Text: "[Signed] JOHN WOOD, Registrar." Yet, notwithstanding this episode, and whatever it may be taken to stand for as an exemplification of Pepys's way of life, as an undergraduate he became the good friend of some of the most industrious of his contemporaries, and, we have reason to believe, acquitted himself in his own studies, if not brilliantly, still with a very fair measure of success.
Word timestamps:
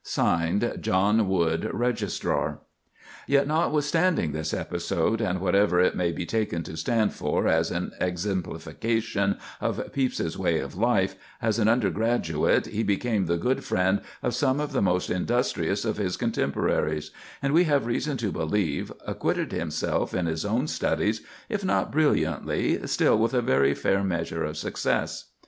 "[Signed] 0.03 0.79
JOHN 0.81 1.27
WOOD, 1.27 1.69
Registrar." 1.71 2.61
Yet, 3.27 3.45
notwithstanding 3.47 4.31
this 4.31 4.51
episode, 4.51 5.21
and 5.21 5.39
whatever 5.39 5.79
it 5.79 5.95
may 5.95 6.11
be 6.11 6.25
taken 6.25 6.63
to 6.63 6.75
stand 6.75 7.13
for 7.13 7.47
as 7.47 7.69
an 7.69 7.91
exemplification 8.01 9.37
of 9.61 9.77
Pepys's 9.93 10.39
way 10.39 10.57
of 10.57 10.75
life, 10.75 11.13
as 11.39 11.59
an 11.59 11.67
undergraduate 11.67 12.65
he 12.65 12.81
became 12.81 13.27
the 13.27 13.37
good 13.37 13.63
friend 13.63 14.01
of 14.23 14.33
some 14.33 14.59
of 14.59 14.71
the 14.71 14.81
most 14.81 15.11
industrious 15.11 15.85
of 15.85 15.97
his 15.97 16.17
contemporaries, 16.17 17.11
and, 17.39 17.53
we 17.53 17.65
have 17.65 17.85
reason 17.85 18.17
to 18.17 18.31
believe, 18.31 18.91
acquitted 19.05 19.51
himself 19.51 20.15
in 20.15 20.25
his 20.25 20.43
own 20.43 20.65
studies, 20.65 21.21
if 21.47 21.63
not 21.63 21.91
brilliantly, 21.91 22.87
still 22.87 23.19
with 23.19 23.35
a 23.35 23.41
very 23.43 23.75
fair 23.75 24.03
measure 24.03 24.43
of 24.43 24.57
success. 24.57 25.25